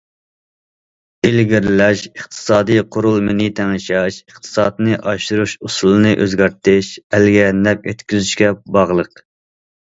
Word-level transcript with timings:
ئىلگىرىلەش 1.27 1.99
ئىقتىسادىي 2.07 2.81
قۇرۇلمىنى 2.95 3.49
تەڭشەش، 3.59 4.17
ئىقتىسادنى 4.31 4.97
ئاشۇرۇش 5.11 5.53
ئۇسۇلىنى 5.69 6.15
ئۆزگەرتىش، 6.25 6.91
ئەلگە 7.19 7.45
نەپ 7.69 7.87
يەتكۈزۈشكە 7.91 8.51
باغلىق. 8.81 9.25